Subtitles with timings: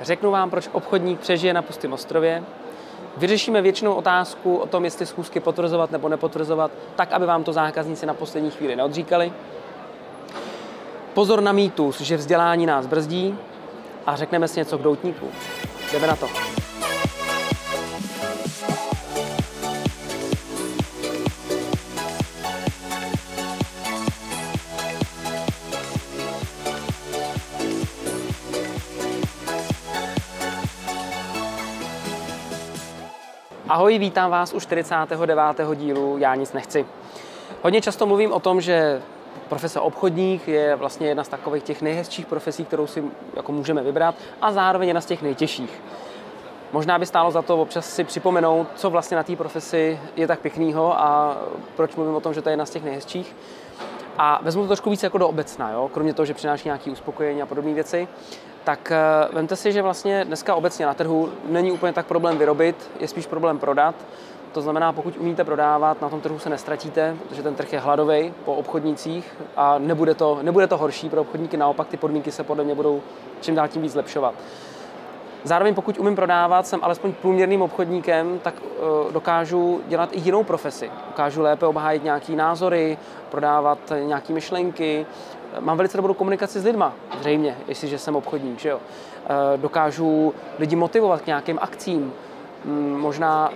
[0.00, 2.42] řeknu vám, proč obchodník přežije na pustém ostrově,
[3.16, 8.06] vyřešíme většinou otázku o tom, jestli schůzky potvrzovat nebo nepotvrzovat, tak, aby vám to zákazníci
[8.06, 9.32] na poslední chvíli neodříkali.
[11.14, 13.38] Pozor na mýtus, že vzdělání nás brzdí
[14.06, 15.26] a řekneme si něco k doutníku.
[15.92, 16.26] Jdeme na to.
[33.76, 35.40] Ahoj, vítám vás u 49.
[35.74, 36.86] dílu Já nic nechci.
[37.62, 39.02] Hodně často mluvím o tom, že
[39.48, 43.04] profese obchodník je vlastně jedna z takových těch nejhezčích profesí, kterou si
[43.34, 45.82] jako můžeme vybrat a zároveň jedna z těch nejtěžších.
[46.72, 50.40] Možná by stálo za to občas si připomenout, co vlastně na té profesi je tak
[50.40, 51.36] pěkného a
[51.76, 53.36] proč mluvím o tom, že to je jedna z těch nejhezčích.
[54.18, 55.90] A vezmu to trošku víc jako do obecna, jo?
[55.94, 58.08] kromě toho, že přináší nějaké uspokojení a podobné věci,
[58.66, 58.92] tak
[59.28, 63.08] uh, vemte si, že vlastně dneska obecně na trhu není úplně tak problém vyrobit, je
[63.08, 63.94] spíš problém prodat.
[64.52, 68.34] To znamená, pokud umíte prodávat, na tom trhu se nestratíte, protože ten trh je hladový
[68.44, 72.64] po obchodnících a nebude to, nebude to horší pro obchodníky, naopak ty podmínky se podle
[72.64, 73.02] mě budou
[73.40, 74.34] čím dál tím víc zlepšovat.
[75.46, 80.90] Zároveň pokud umím prodávat, jsem alespoň průměrným obchodníkem, tak uh, dokážu dělat i jinou profesi.
[81.06, 82.98] Dokážu lépe obhájit nějaký názory,
[83.30, 85.06] prodávat nějaké myšlenky.
[85.60, 88.58] Mám velice dobrou komunikaci s lidma, zřejmě, jestliže jsem obchodník.
[88.58, 88.76] Že jo?
[88.76, 92.12] Uh, dokážu lidi motivovat k nějakým akcím.
[92.64, 93.52] Um, možná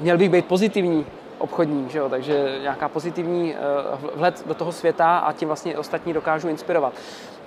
[0.00, 1.06] měl bych být pozitivní
[1.38, 2.08] obchodník, že jo?
[2.08, 3.54] takže nějaká pozitivní
[4.14, 6.92] vhled do toho světa a tím vlastně ostatní dokážu inspirovat.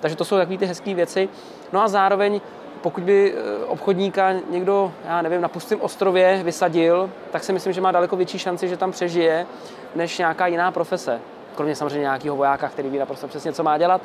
[0.02, 1.28] Takže to jsou takové ty hezké věci.
[1.72, 2.40] No a zároveň
[2.82, 7.80] pokud by eh, obchodníka někdo, já nevím, na pustém ostrově vysadil, tak si myslím, že
[7.80, 9.46] má daleko větší šanci, že tam přežije,
[9.94, 11.20] než nějaká jiná profese.
[11.54, 14.00] Kromě samozřejmě nějakého vojáka, který ví naprosto přesně, co má dělat.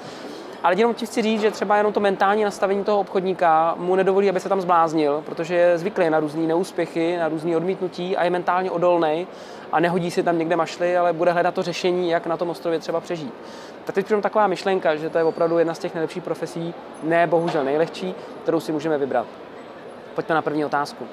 [0.63, 4.29] Ale jenom ti chci říct, že třeba jenom to mentální nastavení toho obchodníka mu nedovolí,
[4.29, 8.29] aby se tam zbláznil, protože je zvyklý na různé neúspěchy, na různé odmítnutí a je
[8.29, 9.27] mentálně odolný
[9.71, 12.79] a nehodí si tam někde mašly, ale bude hledat to řešení, jak na tom ostrově
[12.79, 13.33] třeba přežít.
[13.85, 16.73] Tak teď přijde taková myšlenka, že to je opravdu jedna z těch nejlepších profesí,
[17.03, 19.25] ne bohužel nejlehčí, kterou si můžeme vybrat.
[20.15, 21.07] Pojďme na první otázku.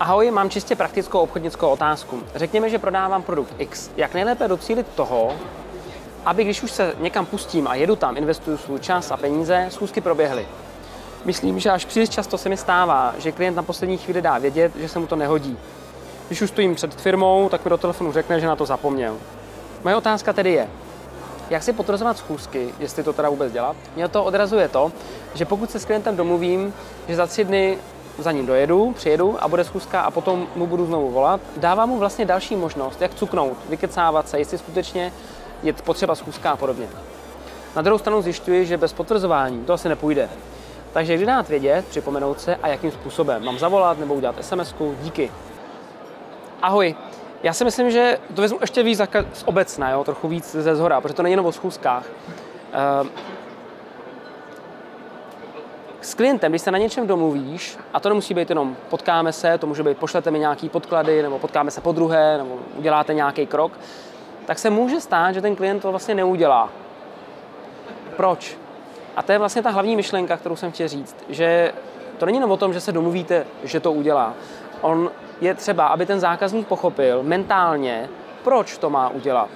[0.00, 2.22] Ahoj, mám čistě praktickou obchodnickou otázku.
[2.34, 3.90] Řekněme, že prodávám produkt X.
[3.96, 5.32] Jak nejlépe docílit toho,
[6.26, 10.00] aby když už se někam pustím a jedu tam, investuju svůj čas a peníze, schůzky
[10.00, 10.46] proběhly.
[11.24, 14.72] Myslím, že až příliš často se mi stává, že klient na poslední chvíli dá vědět,
[14.76, 15.58] že se mu to nehodí.
[16.26, 19.16] Když už stojím před firmou, tak mi do telefonu řekne, že na to zapomněl.
[19.84, 20.68] Moje otázka tedy je,
[21.50, 23.76] jak si potvrzovat schůzky, jestli to teda vůbec dělat?
[23.96, 24.92] Mě to odrazuje to,
[25.34, 26.74] že pokud se s klientem domluvím,
[27.08, 27.78] že za tři dny
[28.18, 31.98] za ním dojedu, přijedu a bude schůzka a potom mu budu znovu volat, dává mu
[31.98, 35.12] vlastně další možnost, jak cuknout, vykecávat se, jestli skutečně
[35.62, 36.88] je potřeba schůzka a podobně.
[37.76, 40.28] Na druhou stranu zjišťuji, že bez potvrzování to asi nepůjde.
[40.92, 43.44] Takže kdy dát vědět, připomenout se a jakým způsobem.
[43.44, 45.32] Mám zavolat nebo udělat sms díky.
[46.62, 46.94] Ahoj,
[47.42, 49.00] já si myslím, že to vezmu ještě víc
[49.32, 52.04] z obecné, jo, trochu víc ze zhora, protože to není jenom o schůzkách.
[52.72, 53.10] Ehm,
[56.00, 59.66] s klientem, když se na něčem domluvíš, a to nemusí být jenom potkáme se, to
[59.66, 63.72] může být pošlete mi nějaký podklady, nebo potkáme se po druhé, nebo uděláte nějaký krok,
[64.46, 66.70] tak se může stát, že ten klient to vlastně neudělá.
[68.16, 68.58] Proč?
[69.16, 71.72] A to je vlastně ta hlavní myšlenka, kterou jsem chtěl říct, že
[72.18, 74.34] to není jenom o tom, že se domluvíte, že to udělá.
[74.80, 75.10] On
[75.40, 78.08] je třeba, aby ten zákazník pochopil mentálně,
[78.44, 79.48] proč to má udělat.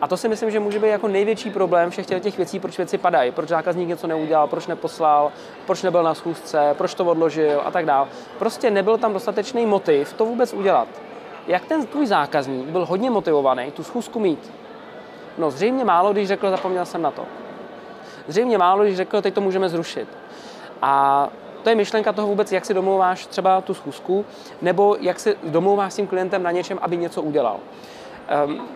[0.00, 2.98] A to si myslím, že může být jako největší problém všech těch věcí, proč věci
[2.98, 5.32] padají, proč zákazník něco neudělal, proč neposlal,
[5.66, 8.08] proč nebyl na schůzce, proč to odložil a tak dále.
[8.38, 10.88] Prostě nebyl tam dostatečný motiv to vůbec udělat.
[11.48, 14.52] Jak ten tvůj zákazník byl hodně motivovaný tu schůzku mít?
[15.38, 17.24] No zřejmě málo, když řekl, zapomněl jsem na to.
[18.26, 20.08] Zřejmě málo, když řekl, teď to můžeme zrušit.
[20.82, 21.28] A
[21.62, 24.24] to je myšlenka toho vůbec, jak si domlouváš třeba tu schůzku,
[24.62, 27.56] nebo jak si domlouváš s tím klientem na něčem, aby něco udělal.
[28.46, 28.68] Um,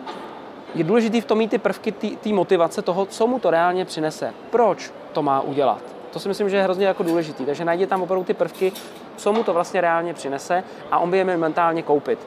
[0.75, 4.33] je důležité v tom mít ty prvky té motivace toho, co mu to reálně přinese.
[4.49, 5.81] Proč to má udělat?
[6.11, 7.45] To si myslím, že je hrozně jako důležité.
[7.45, 8.71] Takže najdi tam opravdu ty prvky,
[9.15, 12.19] co mu to vlastně reálně přinese a on by je mentálně koupit.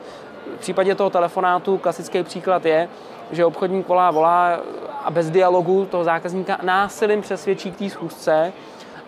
[0.55, 2.89] V případě toho telefonátu klasický příklad je,
[3.31, 4.59] že obchodník volá, volá
[5.03, 8.53] a bez dialogu toho zákazníka násilím přesvědčí k té schůzce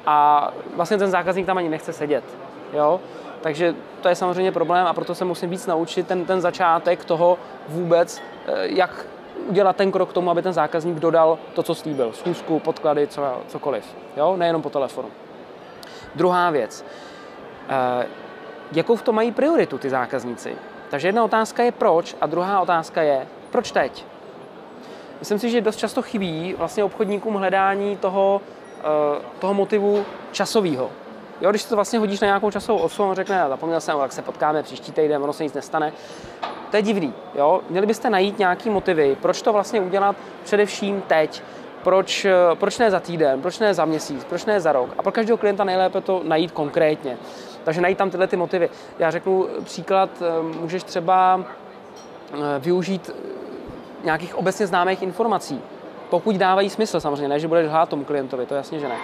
[0.06, 2.24] a vlastně ten zákazník tam ani nechce sedět.
[2.74, 3.00] Jo?
[3.42, 7.38] Takže to je samozřejmě problém a proto se musím víc naučit ten, ten začátek toho
[7.68, 9.06] vůbec, eh, jak
[9.48, 12.14] udělat ten krok k tomu, aby ten zákazník dodal to, co slíbil.
[12.14, 13.96] Schůzku, podklady, co, cokoliv.
[14.18, 14.38] Jo?
[14.38, 15.10] Nejenom po telefonu.
[16.16, 16.86] Druhá věc.
[17.70, 18.08] Eh,
[18.72, 20.56] jakou v tom mají prioritu ty zákazníci?
[20.90, 24.06] Takže jedna otázka je proč a druhá otázka je, proč teď?
[25.20, 28.42] Myslím si, že dost často chybí vlastně obchodníkům hledání toho,
[28.80, 30.90] eh, toho motivu časového.
[31.42, 34.22] Jo, když to vlastně hodíš na nějakou časovou osu, on řekne, zapomněl jsem, jak se
[34.22, 35.94] potkáme příští týden, ono se nic nestane.
[36.72, 37.14] To je divný.
[37.36, 37.62] Jo?
[37.70, 41.44] Měli byste najít nějaký motivy, proč to vlastně udělat především teď,
[41.84, 44.90] proč, proč ne za týden, proč ne za měsíc, proč ne za rok.
[44.98, 47.18] A pro každého klienta nejlépe to najít konkrétně.
[47.70, 48.70] Takže najít tam tyhle ty motivy.
[49.00, 51.42] Já řeknu příklad, eh, můžeš třeba
[52.34, 53.12] eh, využít
[54.04, 55.62] nějakých obecně známých informací.
[56.10, 58.96] Pokud dávají smysl samozřejmě, ne, že budeš hlát tomu klientovi, to jasně, že ne.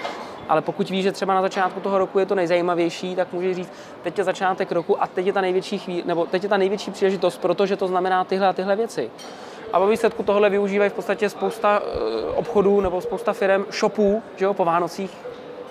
[0.50, 3.72] Ale pokud víš, že třeba na začátku toho roku je to nejzajímavější, tak můžeš říct,
[4.04, 6.92] teď je začátek roku a teď je ta největší chvíle, nebo teď je ta největší
[6.92, 9.12] příležitost, protože to znamená tyhle a tyhle věci.
[9.74, 14.46] A ve výsledku tohle využívají v podstatě spousta eh, obchodů nebo spousta firm, shopů, že
[14.46, 15.12] jo, po Vánocích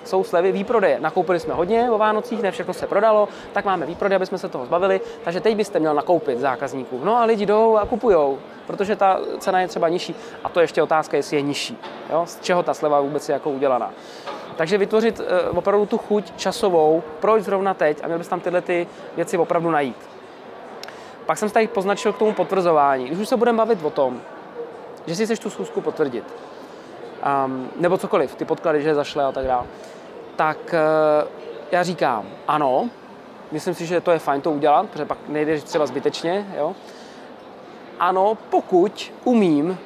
[0.04, 1.00] jsou slevy výprodeje.
[1.00, 4.48] Nakoupili jsme hodně o Vánocích, ne všechno se prodalo, tak máme výprodej, aby jsme se
[4.48, 7.00] toho zbavili, takže teď byste měl nakoupit zákazníků.
[7.04, 8.36] No a lidi jdou a kupují,
[8.66, 10.14] protože ta cena je třeba nižší.
[10.44, 11.78] A to je ještě otázka, jestli je nižší.
[12.10, 12.22] Jo?
[12.26, 13.92] Z čeho ta sleva vůbec je jako udělaná.
[14.56, 18.60] Takže vytvořit uh, opravdu tu chuť časovou, proč zrovna teď a měl bys tam tyhle
[18.60, 18.86] ty
[19.16, 19.96] věci opravdu najít.
[21.26, 23.04] Pak jsem se tady poznačil k tomu potvrzování.
[23.04, 24.20] Když už se budeme bavit o tom,
[25.06, 26.24] že si chceš tu schůzku potvrdit,
[27.46, 29.66] um, nebo cokoliv, ty podklady, že zašle a tak dále,
[30.36, 31.28] tak uh,
[31.72, 32.88] já říkám ano,
[33.52, 36.75] myslím si, že to je fajn to udělat, protože pak nejde třeba zbytečně, jo.
[38.00, 39.78] Ano, pokud umím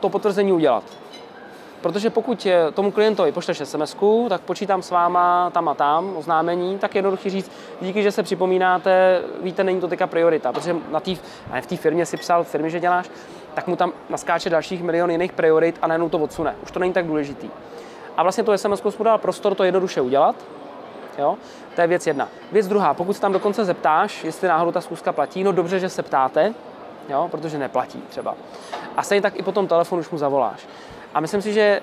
[0.00, 0.84] to potvrzení udělat.
[1.80, 3.96] Protože pokud tomu klientovi pošleš sms
[4.28, 7.50] tak počítám s váma tam a tam, oznámení, tak je jednoduchý říct,
[7.80, 11.14] díky, že se připomínáte, víte, není to teďka priorita, protože na tý,
[11.60, 13.10] v té firmě si psal, v firmě, že děláš,
[13.54, 16.54] tak mu tam naskáče dalších milion jiných priorit a najednou to odsune.
[16.62, 17.50] Už to není tak důležitý.
[18.18, 20.36] A vlastně to SMS mu dal prostor to jednoduše udělat,
[21.18, 21.36] Jo?
[21.74, 22.28] To je věc jedna.
[22.52, 25.88] Věc druhá, pokud se tam dokonce zeptáš, jestli náhodou ta schůzka platí, no dobře, že
[25.88, 26.54] se ptáte,
[27.08, 27.28] jo?
[27.30, 28.34] protože neplatí třeba.
[28.96, 30.66] A stejně tak i po tom telefonu už mu zavoláš.
[31.14, 31.80] A myslím si, že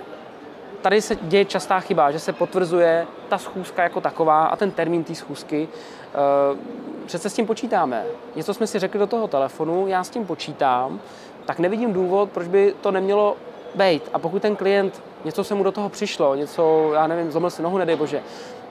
[0.81, 5.03] tady se děje častá chyba, že se potvrzuje ta schůzka jako taková a ten termín
[5.03, 5.67] té schůzky.
[6.13, 6.57] Eh,
[7.05, 8.05] přece s tím počítáme.
[8.35, 10.99] Něco jsme si řekli do toho telefonu, já s tím počítám,
[11.45, 13.37] tak nevidím důvod, proč by to nemělo
[13.75, 14.09] být.
[14.13, 17.61] A pokud ten klient, něco se mu do toho přišlo, něco, já nevím, zlomil si
[17.61, 18.21] nohu, nedej bože,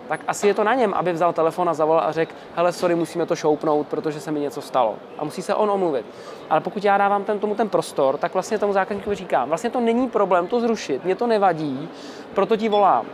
[0.09, 2.95] tak asi je to na něm, aby vzal telefon a zavolal a řekl, hele, sorry,
[2.95, 4.95] musíme to šoupnout, protože se mi něco stalo.
[5.19, 6.07] A musí se on omluvit.
[6.51, 9.81] Ale pokud já dávám ten, tomu ten prostor, tak vlastně tomu zákazníkovi říkám, vlastně to
[9.81, 11.89] není problém to zrušit, mě to nevadí,
[12.35, 13.07] proto ti volám.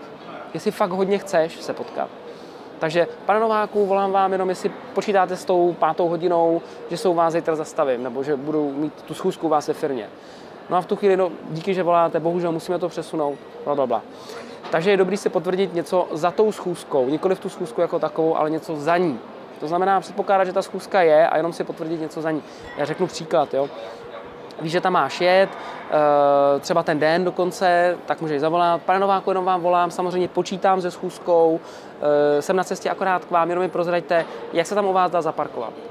[0.54, 2.08] Jestli fakt hodně chceš se potkat.
[2.78, 7.32] Takže, pane Nováku, volám vám jenom, jestli počítáte s tou pátou hodinou, že jsou vás
[7.32, 10.08] zítra zastavím, nebo že budu mít tu schůzku vás ve firmě.
[10.70, 13.86] No a v tu chvíli, no, díky, že voláte, bohužel musíme to přesunout, bla, bla,
[13.86, 14.02] bla.
[14.70, 18.36] Takže je dobré si potvrdit něco za tou schůzkou, nikoli v tu schůzku jako takovou,
[18.36, 19.18] ale něco za ní.
[19.60, 22.42] To znamená předpokládat, že ta schůzka je a jenom si potvrdit něco za ní.
[22.76, 23.68] Já řeknu příklad, jo.
[24.62, 25.50] Víš, že tam máš jet,
[25.90, 28.82] eh, třeba ten den dokonce, tak můžeš zavolat.
[28.82, 31.60] Pane Nováku, jenom vám volám, samozřejmě počítám se schůzkou,
[32.38, 35.10] eh, jsem na cestě akorát k vám, jenom mi prozraďte, jak se tam u vás
[35.10, 35.89] dá zaparkovat.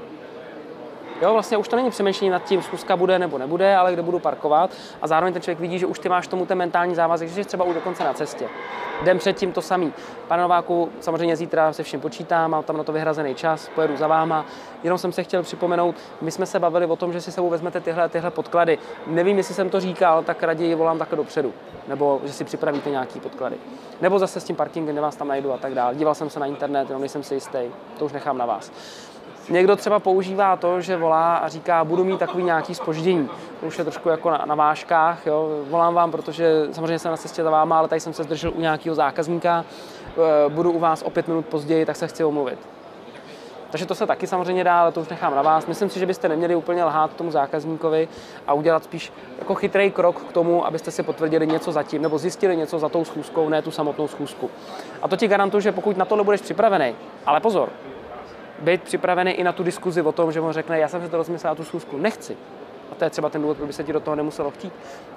[1.22, 4.18] Jo, vlastně už to není přemýšlení nad tím, schůzka bude nebo nebude, ale kde budu
[4.18, 4.70] parkovat.
[5.02, 7.44] A zároveň ten člověk vidí, že už ty máš tomu ten mentální závazek, že jsi
[7.44, 8.48] třeba už dokonce na cestě.
[9.02, 9.92] Den předtím to samý.
[10.28, 14.06] Pane Nováku, samozřejmě zítra se vším počítám, mám tam na to vyhrazený čas, pojedu za
[14.06, 14.44] váma.
[14.82, 17.80] Jenom jsem se chtěl připomenout, my jsme se bavili o tom, že si sebou vezmete
[17.80, 18.78] tyhle, tyhle podklady.
[19.06, 21.52] Nevím, jestli jsem to říkal, tak raději volám takhle dopředu.
[21.88, 23.56] Nebo že si připravíte nějaký podklady.
[24.00, 25.94] Nebo zase s tím parkingem, kde vás tam najdu a tak dále.
[25.94, 27.58] Díval jsem se na internet, jenom nejsem si jistý.
[27.98, 28.72] To už nechám na vás.
[29.50, 33.28] Někdo třeba používá to, že volá a říká, budu mít takový nějaký spoždění.
[33.60, 35.26] To už je trošku jako na, na váškách.
[35.26, 35.48] Jo.
[35.68, 38.60] Volám vám, protože samozřejmě jsem na cestě za váma, ale tady jsem se zdržel u
[38.60, 39.64] nějakého zákazníka.
[40.46, 42.58] E, budu u vás o pět minut později, tak se chci omluvit.
[43.70, 45.66] Takže to se taky samozřejmě dá, ale to už nechám na vás.
[45.66, 48.08] Myslím si, že byste neměli úplně lhát tomu zákazníkovi
[48.46, 52.56] a udělat spíš jako chytrý krok k tomu, abyste si potvrdili něco zatím nebo zjistili
[52.56, 54.50] něco za tou schůzkou, ne tu samotnou schůzku.
[55.02, 56.94] A to ti garantuju, že pokud na to nebudeš připravený,
[57.26, 57.68] ale pozor,
[58.60, 61.16] být připravený i na tu diskuzi o tom, že on řekne, já jsem si to
[61.16, 62.36] rozmyslel, tu schůzku nechci.
[62.92, 64.72] A to je třeba ten důvod, proč by se ti do toho nemuselo chtít.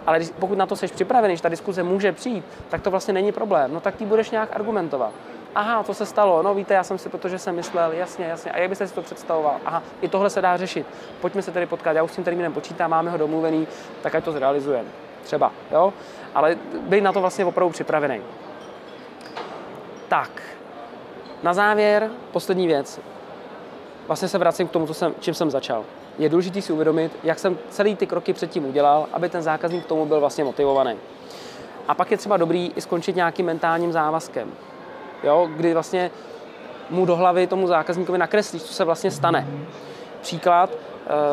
[0.06, 3.14] Ale když, pokud na to jsi připravený, že ta diskuze může přijít, tak to vlastně
[3.14, 3.74] není problém.
[3.74, 5.12] No tak ty budeš nějak argumentovat.
[5.56, 8.58] Aha, to se stalo, no víte, já jsem si, protože jsem myslel, jasně, jasně, a
[8.58, 9.56] jak byste si to představoval?
[9.66, 10.88] Aha, i tohle se dá řešit.
[11.22, 13.68] Pojďme se tedy potkat, já už s tím termínem počítám, máme ho domluvený,
[14.02, 14.90] tak ať to zrealizujeme.
[15.24, 15.94] Třeba, jo?
[16.36, 18.22] Ale být na to vlastně opravdu připravený.
[20.08, 20.42] Tak,
[21.44, 23.00] na závěr, poslední věc
[24.08, 25.84] vlastně se vracím k tomu, co jsem, čím jsem začal.
[26.20, 29.88] Je důležité si uvědomit, jak jsem celý ty kroky předtím udělal, aby ten zákazník k
[29.88, 30.96] tomu byl vlastně motivovaný.
[31.88, 34.52] A pak je třeba dobrý i skončit nějakým mentálním závazkem,
[35.24, 36.12] jo, kdy vlastně
[36.90, 39.48] mu do hlavy tomu zákazníkovi nakreslíš, co se vlastně stane.
[40.22, 40.70] Příklad,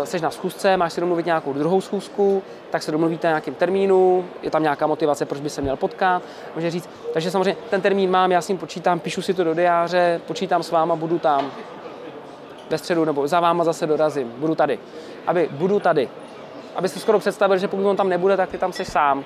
[0.05, 4.25] jsi na schůzce, máš si domluvit nějakou druhou schůzku, tak se domluvíte na nějakým termínu,
[4.43, 6.23] je tam nějaká motivace, proč by se měl potkat,
[6.55, 6.91] může říct.
[7.13, 10.63] Takže samozřejmě ten termín mám, já s ním počítám, píšu si to do diáře, počítám
[10.63, 11.51] s váma, budu tam
[12.71, 14.79] ve středu nebo za váma zase dorazím, budu tady.
[15.27, 16.09] Aby budu tady.
[16.77, 19.25] Aby si skoro představil, že pokud on tam nebude, tak ty tam jsi sám.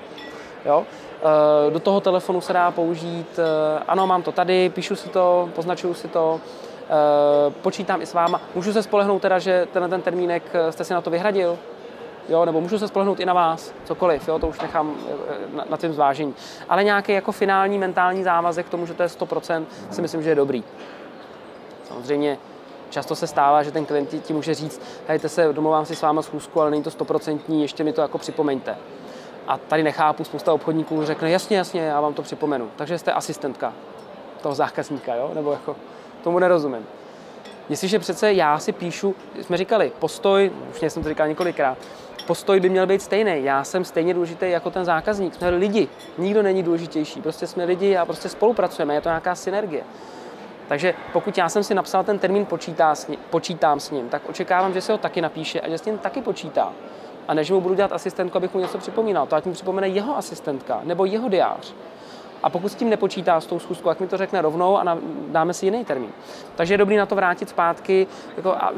[0.65, 0.85] Jo?
[1.25, 5.49] Eh, do toho telefonu se dá použít, eh, ano, mám to tady, píšu si to,
[5.55, 6.39] poznačuju si to,
[6.83, 8.41] eh, počítám i s váma.
[8.55, 11.57] Můžu se spolehnout teda, že tenhle ten termínek jste si na to vyhradil?
[12.29, 14.95] Jo, nebo můžu se spolehnout i na vás, cokoliv, jo, to už nechám
[15.53, 16.35] na, na tím zvážení.
[16.69, 20.29] Ale nějaký jako finální mentální závazek k tomu, že to je 100%, si myslím, že
[20.29, 20.63] je dobrý.
[21.83, 22.37] Samozřejmě
[22.95, 26.21] často se stává, že ten klient ti může říct, hejte se, domluvám si s váma
[26.21, 28.77] schůzku, ale není to stoprocentní, ještě mi to jako připomeňte.
[29.47, 32.69] A tady nechápu, spousta obchodníků řekne, jasně, jasně, já vám to připomenu.
[32.75, 33.73] Takže jste asistentka
[34.41, 35.31] toho zákazníka, jo?
[35.33, 35.75] nebo jako
[36.23, 36.85] tomu nerozumím.
[37.69, 41.77] Jestliže přece já si píšu, jsme říkali, postoj, už jsem to říkal několikrát,
[42.27, 43.43] postoj by měl být stejný.
[43.43, 45.35] Já jsem stejně důležitý jako ten zákazník.
[45.35, 45.87] Jsme lidi,
[46.17, 47.21] nikdo není důležitější.
[47.21, 49.83] Prostě jsme lidi a prostě spolupracujeme, je to nějaká synergie.
[50.67, 54.21] Takže pokud já jsem si napsal ten termín počítá s ním, počítám s ním, tak
[54.29, 56.73] očekávám, že se ho taky napíše a že s ním taky počítá.
[57.27, 60.17] A než mu budu dělat asistentku, abych mu něco připomínal, to ať mi připomene jeho
[60.17, 61.73] asistentka nebo jeho diář.
[62.43, 65.53] A pokud s tím nepočítá s tou schůzkou, jak mi to řekne rovnou a dáme
[65.53, 66.09] si jiný termín.
[66.55, 68.07] Takže je dobrý na to vrátit zpátky.
[68.37, 68.71] Jako, a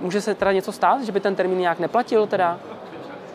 [0.00, 2.58] může se teda něco stát, že by ten termín nějak neplatil teda?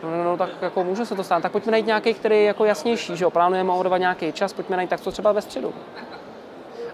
[0.02, 1.42] No, no, no, tak jako může se to stát.
[1.42, 4.76] Tak pojďme najít nějaký, který je jako jasnější, že jo, plánujeme odovat nějaký čas, pojďme
[4.76, 5.74] najít tak co třeba ve středu.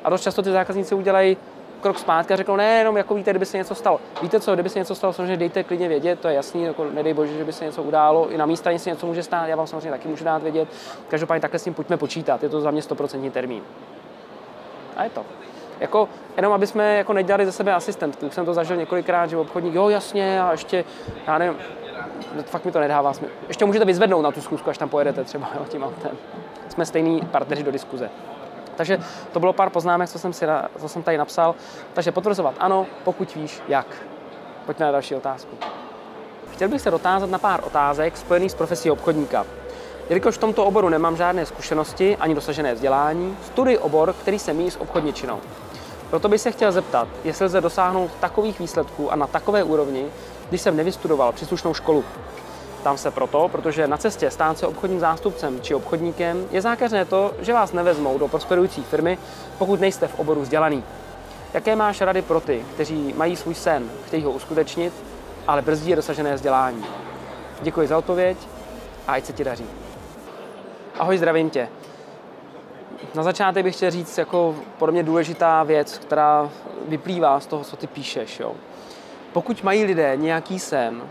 [0.04, 1.36] A dost často ty zákazníci udělají
[1.80, 4.00] krok zpátky a řeknou, ne, jenom jako víte, kdyby se něco stalo.
[4.22, 7.14] Víte co, kdyby se něco stalo, samozřejmě dejte klidně vědět, to je jasný, jako nedej
[7.14, 9.66] bože, že by se něco událo, i na místě se něco může stát, já vám
[9.66, 10.68] samozřejmě taky můžu dát vědět.
[11.08, 13.62] Každopádně takhle s tím pojďme počítat, je to za mě 100% termín.
[14.96, 15.24] A je to.
[15.80, 18.26] Jako, jenom aby jsme jako nedělali ze sebe asistentky.
[18.26, 20.84] Už jsem to zažil několikrát, že obchodník, jo, jasně, a ještě,
[21.26, 21.56] já nevím,
[22.44, 23.32] fakt mi to nedává smysl.
[23.48, 26.18] Ještě můžete vyzvednout na tu zkusku, až tam pojedete třeba jo, tím autem.
[26.68, 28.10] Jsme stejný partneři do diskuze.
[28.80, 29.00] Takže
[29.32, 30.46] to bylo pár poznámek, co jsem, si,
[30.78, 31.54] co jsem tady napsal.
[31.92, 33.86] Takže potvrzovat ano, pokud víš, jak.
[34.66, 35.56] Pojďme na další otázku.
[36.52, 39.46] Chtěl bych se dotázat na pár otázek spojených s profesí obchodníka.
[40.08, 44.70] Jelikož v tomto oboru nemám žádné zkušenosti ani dosažené vzdělání, studuji obor, který se míjí
[44.70, 45.40] s obchodničinou.
[46.10, 50.06] Proto bych se chtěl zeptat, jestli lze dosáhnout takových výsledků a na takové úrovni,
[50.48, 52.04] když jsem nevystudoval příslušnou školu.
[52.82, 57.34] Tam se proto, protože na cestě stát se obchodním zástupcem či obchodníkem je zákeřné to,
[57.40, 59.18] že vás nevezmou do prosperující firmy,
[59.58, 60.84] pokud nejste v oboru vzdělaný.
[61.54, 64.92] Jaké máš rady pro ty, kteří mají svůj sen, chtějí ho uskutečnit,
[65.46, 66.84] ale brzdí je dosažené vzdělání?
[67.62, 68.38] Děkuji za odpověď
[69.08, 69.66] a ať se ti daří.
[70.98, 71.68] Ahoj, zdravím tě.
[73.14, 76.50] Na začátek bych chtěl říct jako podle mě důležitá věc, která
[76.88, 78.40] vyplývá z toho, co ty píšeš.
[78.40, 78.54] Jo.
[79.32, 81.02] Pokud mají lidé nějaký sen,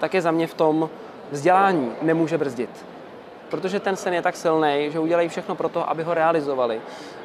[0.00, 0.90] tak je za mě v tom
[1.30, 2.70] vzdělání nemůže brzdit.
[3.48, 6.80] Protože ten sen je tak silný, že udělají všechno pro to, aby ho realizovali.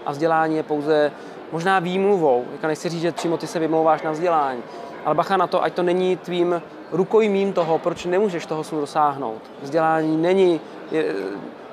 [0.06, 1.12] A vzdělání je pouze
[1.52, 2.46] možná výmluvou.
[2.52, 4.64] Jako nechci říct, že přímo ty se vymlouváš na vzdělání.
[5.06, 9.42] Ale bacha na to, ať to není tvým rukojmím toho, proč nemůžeš toho snu dosáhnout.
[9.62, 10.62] Vzdělání není...
[10.92, 11.16] Je,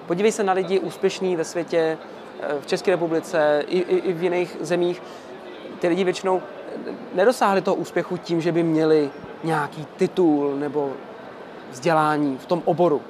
[0.07, 1.99] podívej se na lidi úspěšní ve světě,
[2.41, 5.03] eh, v České republice i, i, i v jiných zemích.
[5.79, 6.43] Ty lidi většinou
[7.15, 9.11] nedosáhli toho úspěchu tím, že by měli
[9.45, 10.93] nějaký titul nebo
[11.71, 13.03] vzdělání v tom oboru.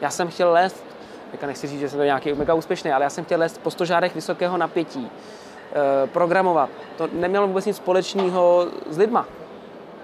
[0.00, 0.84] Já jsem chtěl lézt,
[1.30, 3.70] teďka nechci říct, že jsem to nějaký mega úspěšný, ale já jsem chtěl lézt po
[3.70, 5.10] stožárech vysokého napětí,
[5.72, 6.70] eh, programovat.
[6.96, 9.26] To nemělo vůbec nic společného s lidma.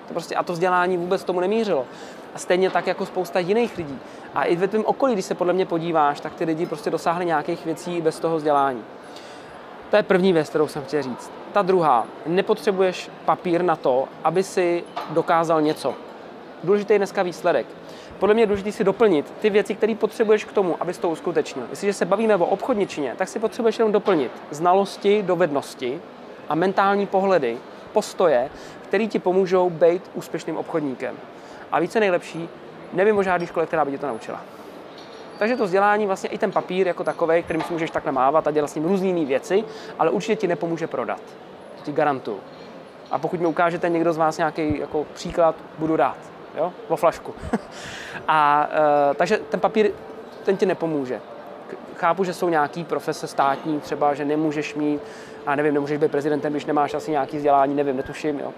[0.09, 1.87] To prostě, a to vzdělání vůbec tomu nemířilo.
[2.35, 3.99] A stejně tak jako spousta jiných lidí.
[4.35, 7.25] A i ve tvém okolí, když se podle mě podíváš, tak ty lidi prostě dosáhli
[7.25, 8.85] nějakých věcí bez toho vzdělání.
[9.91, 11.38] To je první věc, kterou jsem chtěl říct.
[11.53, 15.95] Ta druhá, nepotřebuješ papír na to, aby si dokázal něco.
[16.65, 17.67] Důležitý je dneska výsledek.
[18.19, 21.67] Podle mě je důležité si doplnit ty věci, které potřebuješ k tomu, abys to uskutečnil.
[21.71, 26.01] Jestliže se bavíme o obchodničině, tak si potřebuješ jenom doplnit znalosti, dovednosti
[26.49, 27.59] a mentální pohledy,
[27.93, 28.51] postoje,
[28.83, 31.17] které ti pomůžou být úspěšným obchodníkem.
[31.73, 32.49] A více nejlepší,
[32.93, 34.41] nevím o žádné škole, která by tě to naučila.
[35.39, 38.51] Takže to vzdělání, vlastně i ten papír jako takový, kterým si můžeš takhle mávat a
[38.51, 39.65] dělat s ním různé jiné věci,
[39.99, 41.21] ale určitě ti nepomůže prodat.
[41.77, 42.41] To ti garantuju.
[43.11, 46.17] A pokud mi ukážete někdo z vás nějaký jako příklad, budu rád.
[46.57, 46.73] Jo?
[46.89, 47.35] O flašku.
[48.29, 48.69] a
[49.11, 49.91] e, takže ten papír,
[50.45, 51.21] ten ti nepomůže.
[51.97, 55.01] Chápu, že jsou nějaký profese státní, třeba, že nemůžeš mít,
[55.47, 58.53] a nevím, nemůžeš být prezidentem, když nemáš asi nějaký vzdělání, nevím, netuším, jo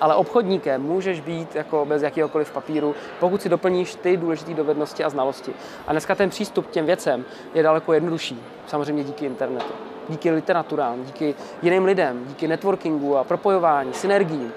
[0.00, 5.10] ale obchodníkem můžeš být jako bez jakéhokoliv papíru, pokud si doplníš ty důležité dovednosti a
[5.10, 5.52] znalosti.
[5.86, 7.24] A dneska ten přístup k těm věcem
[7.54, 9.72] je daleko jednodušší, samozřejmě díky internetu,
[10.08, 14.52] díky literaturám, díky jiným lidem, díky networkingu a propojování, synergiím.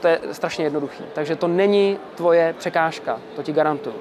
[0.00, 1.04] to je strašně jednoduchý.
[1.12, 3.96] Takže to není tvoje překážka, to ti garantuju.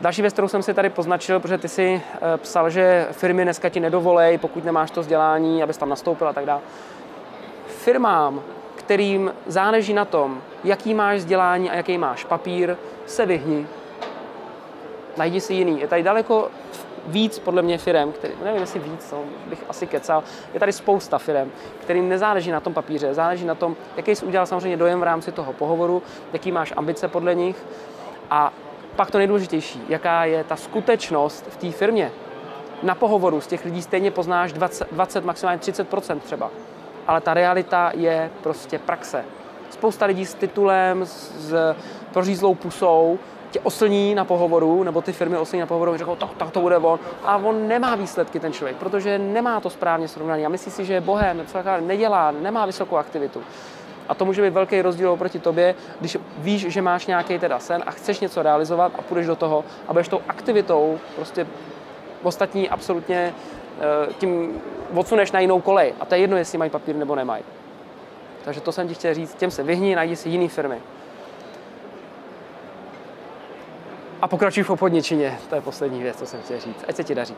[0.00, 3.68] Další věc, kterou jsem si tady poznačil, protože ty si eh, psal, že firmy dneska
[3.68, 6.60] ti nedovolej, pokud nemáš to vzdělání, abys tam nastoupil a tak dále.
[7.66, 8.42] Firmám,
[8.86, 12.76] kterým záleží na tom, jaký máš vzdělání a jaký máš papír,
[13.06, 13.66] se vyhni.
[15.16, 15.80] Najdi si jiný.
[15.80, 16.48] Je tady daleko
[17.06, 20.22] víc, podle mě, firm, který, nevím, jestli víc, no, bych asi kecal,
[20.54, 21.50] je tady spousta firm,
[21.80, 25.32] kterým nezáleží na tom papíře, záleží na tom, jaký jsi udělal samozřejmě dojem v rámci
[25.32, 26.02] toho pohovoru,
[26.32, 27.56] jaký máš ambice podle nich
[28.30, 28.52] a
[28.96, 32.12] pak to nejdůležitější, jaká je ta skutečnost v té firmě.
[32.82, 35.88] Na pohovoru z těch lidí stejně poznáš 20, 20 maximálně 30
[36.24, 36.50] třeba.
[37.06, 39.24] Ale ta realita je prostě praxe.
[39.70, 41.74] Spousta lidí s titulem, s
[42.12, 43.18] prořízlou pusou,
[43.50, 46.76] tě oslní na pohovoru, nebo ty firmy oslní na pohovoru, řeknou, tak, tak to bude
[46.76, 46.98] on.
[47.24, 50.94] A on nemá výsledky, ten člověk, protože nemá to správně srovnaný a myslí si, že
[50.94, 51.46] je bohem,
[51.80, 53.42] nedělá, nemá vysokou aktivitu.
[54.08, 57.82] A to může být velký rozdíl oproti tobě, když víš, že máš nějaký teda sen
[57.86, 61.46] a chceš něco realizovat a půjdeš do toho a budeš tou aktivitou prostě
[62.22, 63.34] ostatní absolutně
[64.18, 64.60] tím
[64.94, 65.94] odsuneš na jinou kolej.
[66.00, 67.44] A to je jedno, jestli mají papír nebo nemají.
[68.44, 70.78] Takže to jsem ti chtěl říct, těm se vyhni, najdi si jiné firmy.
[74.22, 76.84] A pokračuj v obchodničině, to je poslední věc, co jsem chtěl říct.
[76.88, 77.34] Ať se ti daří.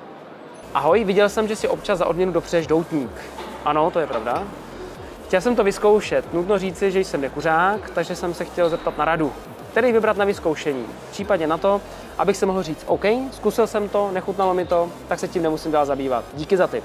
[0.75, 3.11] Ahoj, viděl jsem, že si občas za odměnu dopřeješ doutník.
[3.65, 4.45] Ano, to je pravda.
[5.27, 6.33] Chtěl jsem to vyzkoušet.
[6.35, 9.33] Nutno říci, že jsem nekuřák, takže jsem se chtěl zeptat na radu.
[9.71, 10.87] Který vybrat na vyzkoušení?
[11.11, 11.81] Případně na to,
[12.19, 15.73] abych se mohl říct, OK, zkusil jsem to, nechutnalo mi to, tak se tím nemusím
[15.73, 16.25] dál zabývat.
[16.35, 16.85] Díky za tip.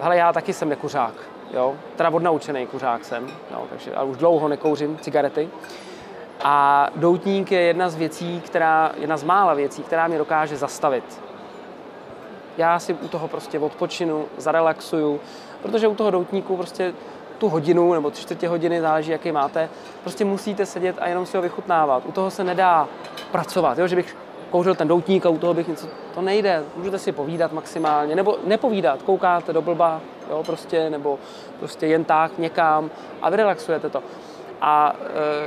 [0.00, 1.14] Hele, já taky jsem nekuřák,
[1.54, 5.48] jo, teda odnaučený kuřák jsem, jo, takže ale už dlouho nekouřím cigarety.
[6.44, 11.20] A doutník je jedna z věcí, která, jedna z mála věcí, která mě dokáže zastavit.
[12.58, 15.20] Já si u toho prostě odpočinu, zarelaxuju,
[15.62, 16.92] protože u toho doutníku prostě
[17.38, 19.68] tu hodinu nebo tři čtvrtě hodiny, záleží, jaký máte,
[20.02, 22.02] prostě musíte sedět a jenom si ho vychutnávat.
[22.06, 22.88] U toho se nedá
[23.32, 23.86] pracovat, jo?
[23.86, 24.16] že bych
[24.50, 26.62] kouřil ten doutník a u toho bych něco, to nejde.
[26.76, 30.00] Můžete si povídat maximálně, nebo nepovídat, koukáte do blba,
[30.30, 31.18] jo, prostě, nebo
[31.58, 32.90] prostě jen tak někam
[33.22, 34.02] a vyrelaxujete to.
[34.60, 34.96] A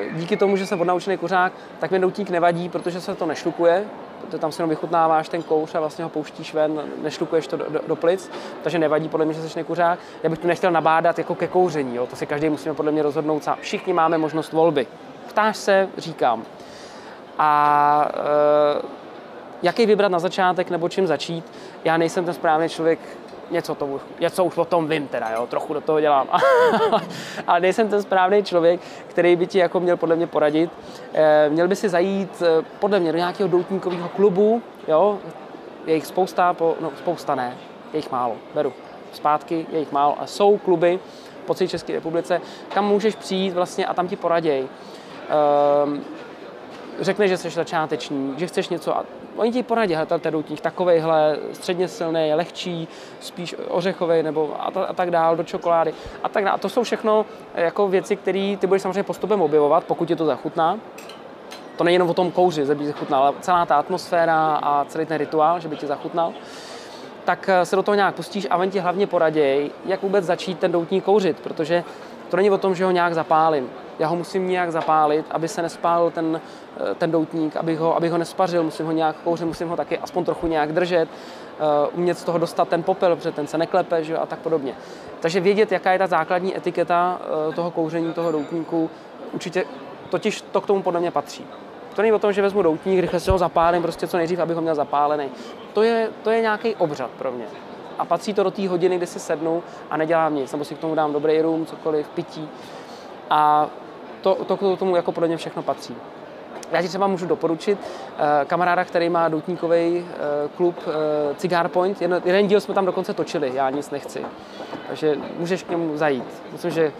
[0.09, 3.85] e, díky tomu, že jsem odnaučený kuřák, tak mi doutník nevadí, protože se to nešlukuje,
[4.19, 7.65] protože tam si jenom vychutnáváš ten kouř a vlastně ho pouštíš ven, nešlukuješ to do,
[7.69, 8.31] do, do plic,
[8.63, 9.99] takže nevadí podle mě, že jsi nekuřák.
[10.23, 12.07] Já bych tu nechtěl nabádat jako ke kouření, jo?
[12.07, 13.57] to si každý musíme podle mě rozhodnout sám.
[13.61, 14.87] Všichni máme možnost volby.
[15.27, 16.43] Ptáš se, říkám.
[17.39, 18.98] A e,
[19.61, 21.51] jaký vybrat na začátek nebo čím začít?
[21.83, 22.99] Já nejsem ten správný člověk,
[23.51, 26.27] něco, to, něco už o tom vím teda, jo, trochu do toho dělám.
[27.47, 30.69] Ale nejsem ten správný člověk, který by ti jako měl podle mě poradit.
[31.13, 35.19] E, měl by si zajít e, podle mě do nějakého doutníkového klubu, jo,
[35.85, 37.57] je jich spousta, po, no spousta ne,
[37.93, 38.73] je jich málo, beru
[39.11, 40.99] zpátky, je jich málo a jsou kluby
[41.45, 42.41] po celé České republice,
[42.73, 44.67] kam můžeš přijít vlastně a tam ti poraděj.
[45.85, 46.03] Um,
[46.99, 49.05] řekneš, že jsi začáteční, že chceš něco a
[49.39, 52.87] oni ti poradí, hele, ten doutník takovejhle, středně silný, lehčí,
[53.19, 56.55] spíš ořechový nebo a, ta, a tak dál, do čokolády a tak dál.
[56.55, 57.25] A to jsou všechno
[57.55, 60.79] eh, jako věci, které ty budeš samozřejmě postupem objevovat, pokud ti to zachutná.
[61.75, 65.05] To není jenom o tom kouři, že by zachutnal, ale celá ta atmosféra a celý
[65.05, 66.33] ten rituál, že by ti zachutnal
[67.25, 70.59] tak eh, se do toho nějak pustíš a oni ti hlavně poraděj, jak vůbec začít
[70.59, 71.83] ten doutník kouřit, protože
[72.29, 75.61] to není o tom, že ho nějak zapálím já ho musím nějak zapálit, aby se
[75.61, 76.41] nespálil ten,
[76.91, 79.97] eh, ten doutník, abych ho, abych ho nespařil, musím ho nějak kouřit, musím ho taky
[79.97, 84.03] aspoň trochu nějak držet, uh, umět z toho dostat ten popel, protože ten se neklepe
[84.03, 84.73] že, a tak podobně.
[85.19, 88.89] Takže vědět, jaká je ta základní etiketa uh, toho kouření, toho doutníku,
[89.31, 89.65] určitě
[90.09, 91.45] totiž to k tomu podle mě patří.
[91.95, 94.55] To není o tom, že vezmu doutník, rychle si ho zapálím, prostě co nejdřív, abych
[94.55, 95.29] ho měl zapálený.
[95.73, 97.45] To je, to je nějaký obřad pro mě.
[97.99, 100.79] A patří to do té hodiny, kdy si sednu a nedělám nic, nebo si k
[100.79, 102.49] tomu dám dobrý rum, cokoliv, pití.
[103.29, 103.69] A
[104.21, 105.95] to, to k tomu jako podle mě všechno patří.
[106.71, 110.05] Já ti třeba můžu doporučit uh, kamaráda, který má doutníkový uh,
[110.57, 110.93] klub uh,
[111.37, 112.01] Cigar Point.
[112.01, 114.25] Jeden, jeden díl jsme tam dokonce točili, já nic nechci.
[114.87, 116.41] Takže můžeš k němu zajít.
[116.51, 116.91] Myslím, že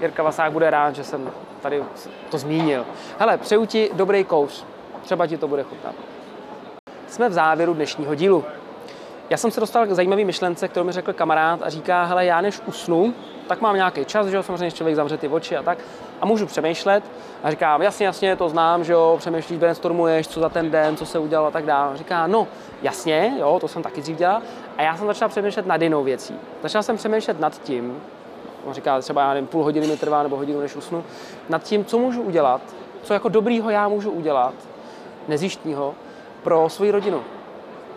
[0.00, 1.84] Jirka Vasák bude rád, že jsem tady
[2.30, 2.84] to zmínil.
[3.18, 4.64] Hele, přeju ti dobrý kouř.
[5.02, 5.94] Třeba ti to bude chutnat.
[7.08, 8.44] Jsme v závěru dnešního dílu.
[9.30, 12.40] Já jsem se dostal k zajímavé myšlence, kterou mi řekl kamarád a říká, hele, já
[12.40, 13.14] než usnu,
[13.46, 15.78] tak mám nějaký čas, že jo, samozřejmě člověk zavře ty oči a tak,
[16.20, 17.04] a můžu přemýšlet
[17.42, 21.06] a říkám, jasně, jasně, to znám, že jo, přemýšlíš, brainstormuješ, co za ten den, co
[21.06, 21.96] se udělalo a tak dále.
[21.96, 22.48] Říká, no,
[22.82, 24.42] jasně, jo, to jsem taky dřív dělal.
[24.76, 26.34] A já jsem začal přemýšlet nad jinou věcí.
[26.62, 28.00] Začal jsem přemýšlet nad tím,
[28.64, 31.04] on říká, třeba já nevím, půl hodiny mi trvá nebo hodinu, než usnu,
[31.48, 32.60] nad tím, co můžu udělat,
[33.02, 34.54] co jako dobrýho já můžu udělat,
[35.28, 35.94] nezjištního,
[36.42, 37.22] pro svoji rodinu.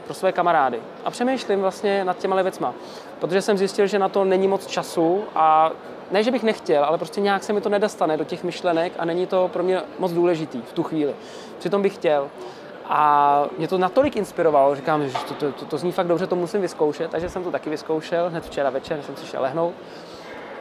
[0.08, 0.82] Pro své kamarády.
[1.06, 2.74] A přemýšlím vlastně nad těma věcma,
[3.20, 5.72] protože jsem zjistil, že na to není moc času a
[6.12, 9.06] ne, že bych nechtěl, ale prostě nějak se mi to nedostane do těch myšlenek a
[9.06, 11.16] není to pro mě moc důležitý v tu chvíli.
[11.60, 12.30] Přitom bych chtěl.
[12.86, 16.36] A mě to natolik inspirovalo, říkám, že to, to, to, to zní fakt dobře, to
[16.36, 19.74] musím vyzkoušet, takže jsem to taky vyzkoušel hned včera večer, jsem si šel lehnout.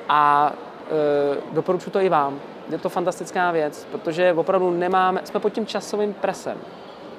[0.08, 0.52] A
[0.90, 2.40] e, doporučuji to i vám.
[2.70, 6.58] Je to fantastická věc, protože opravdu nemáme, jsme pod tím časovým presem.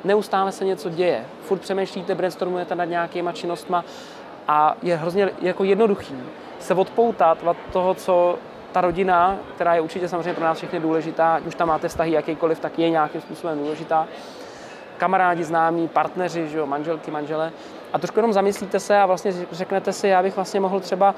[0.04, 1.26] Neustále se něco děje.
[1.42, 3.86] Furt přemýšlíte, brainstormujete nad nějakýma činnostma
[4.48, 6.16] a je hrozně jako jednoduchý
[6.60, 8.40] se odpoutat od toho, co
[8.72, 12.12] ta rodina, která je určitě samozřejmě pro nás všechny důležitá, ať už tam máte vztahy
[12.12, 14.08] jakýkoliv, tak je nějakým způsobem důležitá.
[14.98, 17.52] Kamarádi, známí, partneři, že jo, manželky, manžele.
[17.94, 21.16] A trošku jenom zamyslíte se a vlastně řeknete si, já bych vlastně mohl třeba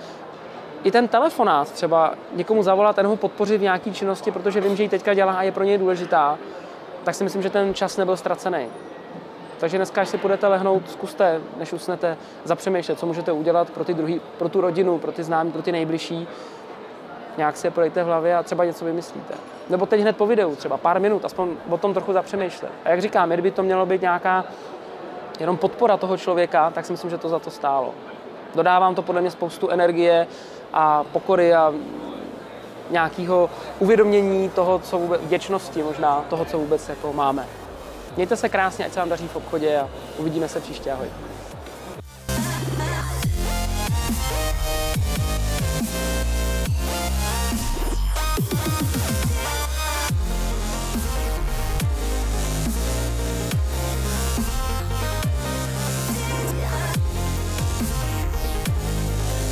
[0.83, 4.83] i ten telefonát třeba někomu zavolat a ho podpořit v nějaké činnosti, protože vím, že
[4.83, 6.37] ji teďka dělá a je pro něj důležitá,
[7.03, 8.67] tak si myslím, že ten čas nebyl ztracený.
[9.59, 13.93] Takže dneska, až si půjdete lehnout, zkuste, než usnete, zapřemýšlet, co můžete udělat pro, ty
[13.93, 16.27] druhý, pro tu rodinu, pro ty známí, pro ty nejbližší.
[17.37, 19.33] Nějak si je projďte v hlavě a třeba něco vymyslíte.
[19.69, 22.71] Nebo teď hned po videu, třeba pár minut, aspoň o tom trochu zapřemýšlet.
[22.85, 24.45] A jak říkám, kdyby to mělo být nějaká
[25.39, 27.93] jenom podpora toho člověka, tak si myslím, že to za to stálo.
[28.55, 30.27] Dodávám to podle mě spoustu energie
[30.73, 31.73] a pokory a
[32.89, 33.49] nějakého
[33.79, 37.45] uvědomění toho, co vůbec, vděčnosti možná, toho, co vůbec jako máme.
[38.15, 40.91] Mějte se krásně, ať se vám daří v obchodě a uvidíme se příště.
[40.91, 41.07] Ahoj.